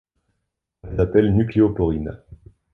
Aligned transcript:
On 0.81 0.89
les 0.89 0.99
appelle 0.99 1.35
nucléoporines. 1.35 2.23